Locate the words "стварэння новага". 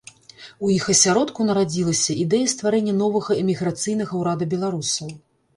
2.53-3.39